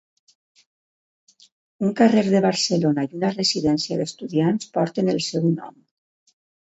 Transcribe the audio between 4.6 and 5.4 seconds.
porten el